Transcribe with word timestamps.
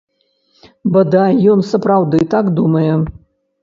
Бадай, 0.95 1.31
ён 1.53 1.59
сапраўды 1.71 2.25
так 2.37 2.55
думае. 2.61 2.93